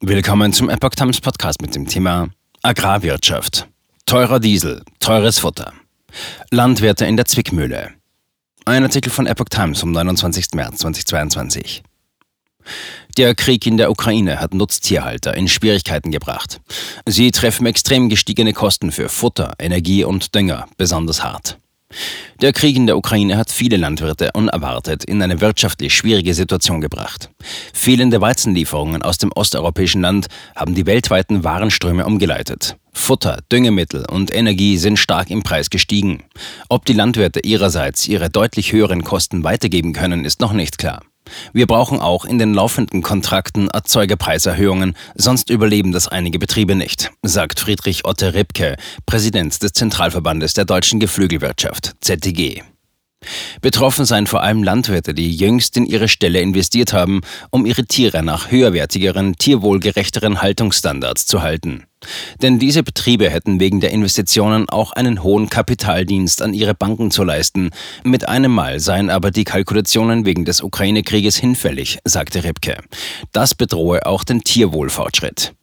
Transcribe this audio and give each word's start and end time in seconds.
Willkommen 0.00 0.52
zum 0.52 0.70
Epoch 0.70 0.90
Times 0.90 1.20
Podcast 1.20 1.60
mit 1.60 1.74
dem 1.74 1.88
Thema 1.88 2.28
Agrarwirtschaft. 2.62 3.66
Teurer 4.06 4.38
Diesel, 4.38 4.84
teures 5.00 5.40
Futter. 5.40 5.72
Landwirte 6.52 7.04
in 7.04 7.16
der 7.16 7.24
Zwickmühle. 7.26 7.90
Ein 8.64 8.84
Artikel 8.84 9.10
von 9.10 9.26
Epoch 9.26 9.48
Times 9.50 9.80
vom 9.80 9.90
29. 9.90 10.50
März 10.54 10.78
2022. 10.78 11.82
Der 13.16 13.34
Krieg 13.34 13.66
in 13.66 13.76
der 13.76 13.90
Ukraine 13.90 14.38
hat 14.38 14.54
Nutztierhalter 14.54 15.34
in 15.34 15.48
Schwierigkeiten 15.48 16.12
gebracht. 16.12 16.60
Sie 17.04 17.32
treffen 17.32 17.66
extrem 17.66 18.08
gestiegene 18.08 18.52
Kosten 18.52 18.92
für 18.92 19.08
Futter, 19.08 19.54
Energie 19.58 20.04
und 20.04 20.32
Dünger 20.32 20.68
besonders 20.76 21.24
hart. 21.24 21.58
Der 22.40 22.52
Krieg 22.52 22.76
in 22.76 22.86
der 22.86 22.96
Ukraine 22.96 23.36
hat 23.36 23.50
viele 23.50 23.76
Landwirte 23.76 24.30
unerwartet 24.32 25.04
in 25.04 25.20
eine 25.20 25.40
wirtschaftlich 25.40 25.94
schwierige 25.94 26.34
Situation 26.34 26.80
gebracht. 26.80 27.30
Fehlende 27.72 28.20
Weizenlieferungen 28.20 29.02
aus 29.02 29.18
dem 29.18 29.32
osteuropäischen 29.32 30.02
Land 30.02 30.26
haben 30.54 30.74
die 30.74 30.86
weltweiten 30.86 31.44
Warenströme 31.44 32.06
umgeleitet. 32.06 32.76
Futter, 32.92 33.38
Düngemittel 33.50 34.04
und 34.10 34.34
Energie 34.34 34.76
sind 34.76 34.98
stark 34.98 35.30
im 35.30 35.42
Preis 35.42 35.70
gestiegen. 35.70 36.24
Ob 36.68 36.84
die 36.84 36.92
Landwirte 36.92 37.40
ihrerseits 37.40 38.06
ihre 38.06 38.30
deutlich 38.30 38.72
höheren 38.72 39.04
Kosten 39.04 39.44
weitergeben 39.44 39.92
können, 39.92 40.24
ist 40.24 40.40
noch 40.40 40.52
nicht 40.52 40.78
klar. 40.78 41.02
Wir 41.52 41.66
brauchen 41.66 42.00
auch 42.00 42.24
in 42.24 42.38
den 42.38 42.54
laufenden 42.54 43.02
Kontrakten 43.02 43.68
Erzeugerpreiserhöhungen, 43.68 44.94
sonst 45.14 45.50
überleben 45.50 45.92
das 45.92 46.08
einige 46.08 46.38
Betriebe 46.38 46.74
nicht, 46.74 47.10
sagt 47.22 47.60
Friedrich 47.60 48.04
Otte 48.04 48.34
Ripke, 48.34 48.76
Präsident 49.06 49.62
des 49.62 49.72
Zentralverbandes 49.72 50.54
der 50.54 50.64
deutschen 50.64 51.00
Geflügelwirtschaft, 51.00 51.96
ZTG. 52.00 52.62
Betroffen 53.60 54.04
seien 54.04 54.26
vor 54.26 54.42
allem 54.42 54.62
Landwirte, 54.62 55.14
die 55.14 55.34
jüngst 55.34 55.76
in 55.76 55.84
ihre 55.84 56.08
Ställe 56.08 56.40
investiert 56.40 56.92
haben, 56.92 57.20
um 57.50 57.66
ihre 57.66 57.84
Tiere 57.84 58.22
nach 58.22 58.50
höherwertigeren, 58.50 59.36
tierwohlgerechteren 59.36 60.40
Haltungsstandards 60.40 61.26
zu 61.26 61.42
halten. 61.42 61.84
Denn 62.40 62.60
diese 62.60 62.84
Betriebe 62.84 63.28
hätten 63.28 63.58
wegen 63.58 63.80
der 63.80 63.90
Investitionen 63.90 64.68
auch 64.68 64.92
einen 64.92 65.24
hohen 65.24 65.50
Kapitaldienst 65.50 66.42
an 66.42 66.54
ihre 66.54 66.74
Banken 66.74 67.10
zu 67.10 67.24
leisten. 67.24 67.70
Mit 68.04 68.28
einem 68.28 68.52
Mal 68.52 68.78
seien 68.78 69.10
aber 69.10 69.32
die 69.32 69.44
Kalkulationen 69.44 70.24
wegen 70.24 70.44
des 70.44 70.62
Ukraine-Krieges 70.62 71.36
hinfällig, 71.36 71.98
sagte 72.04 72.44
Ripke. 72.44 72.78
Das 73.32 73.56
bedrohe 73.56 74.06
auch 74.06 74.22
den 74.22 74.42
Tierwohlfortschritt. 74.42 75.54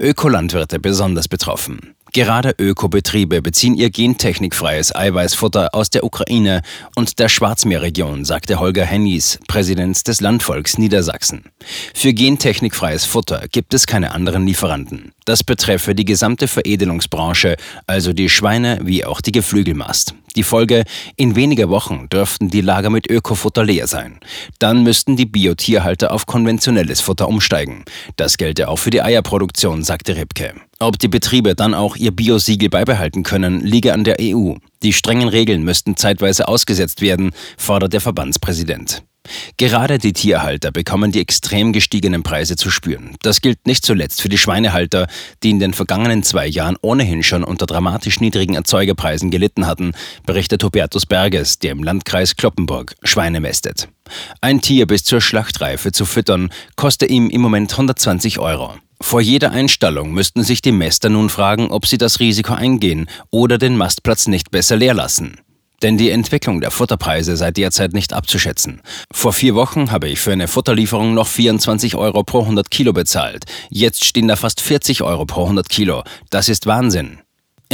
Ökolandwirte 0.00 0.80
besonders 0.80 1.28
betroffen. 1.28 1.94
Gerade 2.14 2.54
Ökobetriebe 2.60 3.42
beziehen 3.42 3.74
ihr 3.74 3.90
gentechnikfreies 3.90 4.94
Eiweißfutter 4.94 5.74
aus 5.74 5.90
der 5.90 6.04
Ukraine 6.04 6.62
und 6.94 7.18
der 7.18 7.28
Schwarzmeerregion, 7.28 8.24
sagte 8.24 8.60
Holger 8.60 8.84
Hennies, 8.84 9.40
Präsident 9.48 10.06
des 10.06 10.20
Landvolks 10.20 10.78
Niedersachsen. 10.78 11.46
Für 11.92 12.14
gentechnikfreies 12.14 13.04
Futter 13.04 13.48
gibt 13.50 13.74
es 13.74 13.88
keine 13.88 14.12
anderen 14.12 14.46
Lieferanten. 14.46 15.10
Das 15.24 15.42
betreffe 15.42 15.96
die 15.96 16.04
gesamte 16.04 16.46
Veredelungsbranche, 16.46 17.56
also 17.88 18.12
die 18.12 18.28
Schweine 18.28 18.78
wie 18.84 19.04
auch 19.04 19.20
die 19.20 19.32
Geflügelmast. 19.32 20.14
Die 20.36 20.42
Folge, 20.42 20.84
in 21.16 21.36
weniger 21.36 21.68
Wochen 21.68 22.08
dürften 22.08 22.48
die 22.48 22.60
Lager 22.60 22.90
mit 22.90 23.08
Ökofutter 23.08 23.64
leer 23.64 23.86
sein. 23.86 24.18
Dann 24.58 24.82
müssten 24.82 25.16
die 25.16 25.26
Biotierhalter 25.26 26.12
auf 26.12 26.26
konventionelles 26.26 27.00
Futter 27.00 27.28
umsteigen. 27.28 27.84
Das 28.16 28.36
gelte 28.36 28.68
auch 28.68 28.78
für 28.78 28.90
die 28.90 29.02
Eierproduktion, 29.02 29.84
sagte 29.84 30.16
Ripke. 30.16 30.54
Ob 30.80 30.98
die 30.98 31.08
Betriebe 31.08 31.54
dann 31.54 31.72
auch 31.72 31.96
ihr 31.96 32.10
Biosiegel 32.10 32.68
beibehalten 32.68 33.22
können, 33.22 33.60
liege 33.60 33.92
an 33.92 34.04
der 34.04 34.16
EU. 34.20 34.54
Die 34.82 34.92
strengen 34.92 35.28
Regeln 35.28 35.62
müssten 35.62 35.96
zeitweise 35.96 36.48
ausgesetzt 36.48 37.00
werden, 37.00 37.30
fordert 37.56 37.92
der 37.92 38.00
Verbandspräsident. 38.00 39.04
Gerade 39.56 39.98
die 39.98 40.12
Tierhalter 40.12 40.72
bekommen 40.72 41.12
die 41.12 41.20
extrem 41.20 41.72
gestiegenen 41.72 42.22
Preise 42.22 42.56
zu 42.56 42.70
spüren. 42.70 43.16
Das 43.22 43.40
gilt 43.40 43.66
nicht 43.66 43.84
zuletzt 43.84 44.20
für 44.20 44.28
die 44.28 44.38
Schweinehalter, 44.38 45.06
die 45.42 45.50
in 45.50 45.60
den 45.60 45.74
vergangenen 45.74 46.22
zwei 46.22 46.46
Jahren 46.46 46.76
ohnehin 46.82 47.22
schon 47.22 47.44
unter 47.44 47.66
dramatisch 47.66 48.20
niedrigen 48.20 48.54
Erzeugerpreisen 48.54 49.30
gelitten 49.30 49.66
hatten, 49.66 49.92
berichtet 50.26 50.62
Hubertus 50.64 51.06
Berges, 51.06 51.58
der 51.58 51.72
im 51.72 51.82
Landkreis 51.82 52.36
Kloppenburg 52.36 52.94
Schweine 53.02 53.40
mästet. 53.40 53.88
Ein 54.40 54.60
Tier 54.60 54.86
bis 54.86 55.04
zur 55.04 55.20
Schlachtreife 55.20 55.92
zu 55.92 56.04
füttern, 56.04 56.50
koste 56.76 57.06
ihm 57.06 57.30
im 57.30 57.40
Moment 57.40 57.72
120 57.72 58.38
Euro. 58.38 58.74
Vor 59.00 59.20
jeder 59.20 59.50
Einstallung 59.50 60.12
müssten 60.12 60.42
sich 60.42 60.62
die 60.62 60.72
Mäster 60.72 61.08
nun 61.08 61.28
fragen, 61.28 61.70
ob 61.70 61.86
sie 61.86 61.98
das 61.98 62.20
Risiko 62.20 62.54
eingehen 62.54 63.08
oder 63.30 63.58
den 63.58 63.76
Mastplatz 63.76 64.28
nicht 64.28 64.50
besser 64.50 64.76
leer 64.76 64.94
lassen. 64.94 65.40
Denn 65.84 65.98
die 65.98 66.08
Entwicklung 66.08 66.62
der 66.62 66.70
Futterpreise 66.70 67.36
sei 67.36 67.50
derzeit 67.50 67.92
nicht 67.92 68.14
abzuschätzen. 68.14 68.80
Vor 69.12 69.34
vier 69.34 69.54
Wochen 69.54 69.90
habe 69.90 70.08
ich 70.08 70.18
für 70.18 70.32
eine 70.32 70.48
Futterlieferung 70.48 71.12
noch 71.12 71.26
24 71.26 71.94
Euro 71.94 72.24
pro 72.24 72.40
100 72.40 72.70
Kilo 72.70 72.94
bezahlt. 72.94 73.44
Jetzt 73.68 74.06
stehen 74.06 74.26
da 74.26 74.36
fast 74.36 74.62
40 74.62 75.02
Euro 75.02 75.26
pro 75.26 75.42
100 75.42 75.68
Kilo. 75.68 76.02
Das 76.30 76.48
ist 76.48 76.64
Wahnsinn. 76.64 77.18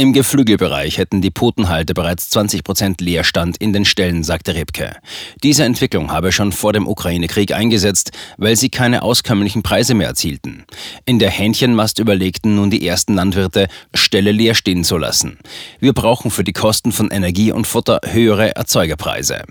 Im 0.01 0.13
Geflügelbereich 0.13 0.97
hätten 0.97 1.21
die 1.21 1.29
Putenhalter 1.29 1.93
bereits 1.93 2.31
20 2.31 2.63
Prozent 2.63 3.01
Leerstand 3.01 3.57
in 3.57 3.71
den 3.71 3.85
Ställen, 3.85 4.23
sagte 4.23 4.55
Rebke. 4.55 4.95
Diese 5.43 5.63
Entwicklung 5.63 6.11
habe 6.11 6.31
schon 6.31 6.51
vor 6.51 6.73
dem 6.73 6.87
Ukraine-Krieg 6.87 7.53
eingesetzt, 7.53 8.09
weil 8.37 8.55
sie 8.55 8.69
keine 8.69 9.03
auskömmlichen 9.03 9.61
Preise 9.61 9.93
mehr 9.93 10.07
erzielten. 10.07 10.65
In 11.05 11.19
der 11.19 11.29
Hähnchenmast 11.29 11.99
überlegten 11.99 12.55
nun 12.55 12.71
die 12.71 12.87
ersten 12.87 13.13
Landwirte, 13.13 13.67
Ställe 13.93 14.31
leer 14.31 14.55
stehen 14.55 14.83
zu 14.83 14.97
lassen. 14.97 15.37
Wir 15.79 15.93
brauchen 15.93 16.31
für 16.31 16.43
die 16.43 16.53
Kosten 16.53 16.91
von 16.91 17.11
Energie 17.11 17.51
und 17.51 17.67
Futter 17.67 18.01
höhere 18.03 18.55
Erzeugerpreise. 18.55 19.43